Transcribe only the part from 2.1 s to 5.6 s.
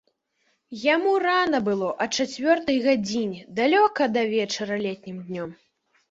чацвёртай гадзіне, далёка да вечара летнім днём.